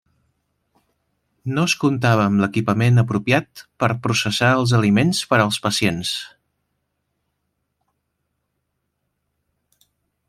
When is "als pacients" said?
5.39-6.17